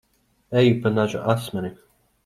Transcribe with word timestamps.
Eju 0.61 0.73
pa 0.85 0.95
naža 0.97 1.23
asmeni. 1.37 1.75